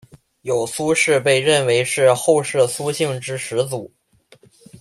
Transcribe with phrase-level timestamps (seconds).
[0.41, 3.93] 有苏氏被认为是后世苏姓之始祖。